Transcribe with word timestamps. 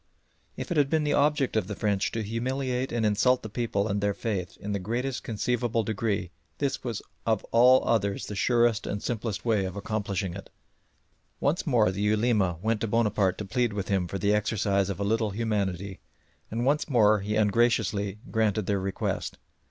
If 0.57 0.71
it 0.71 0.77
had 0.77 0.89
been 0.89 1.03
the 1.03 1.13
object 1.13 1.55
of 1.55 1.67
the 1.67 1.75
French 1.75 2.11
to 2.13 2.23
humiliate 2.23 2.91
and 2.91 3.05
insult 3.05 3.43
the 3.43 3.49
people 3.49 3.87
and 3.87 4.01
their 4.01 4.15
faith 4.15 4.57
in 4.59 4.71
the 4.71 4.79
greatest 4.79 5.21
conceivable 5.21 5.83
degree, 5.83 6.31
this 6.57 6.83
was 6.83 7.03
of 7.23 7.43
all 7.51 7.87
others 7.87 8.25
the 8.25 8.35
surest 8.35 8.87
and 8.87 9.03
simplest 9.03 9.45
way 9.45 9.63
of 9.63 9.75
accomplishing 9.75 10.33
it. 10.33 10.49
Once 11.39 11.67
more 11.67 11.91
the 11.91 12.01
Ulema 12.01 12.57
went 12.63 12.81
to 12.81 12.87
Bonaparte 12.87 13.37
to 13.37 13.45
plead 13.45 13.73
with 13.73 13.89
him 13.89 14.07
for 14.07 14.17
the 14.17 14.33
exercise 14.33 14.89
of 14.89 14.99
a 14.99 15.03
little 15.03 15.29
humanity, 15.29 15.99
and 16.49 16.65
once 16.65 16.89
more 16.89 17.19
he 17.19 17.35
ungraciously 17.35 18.17
granted 18.31 18.65
their 18.65 18.79
request. 18.79 19.37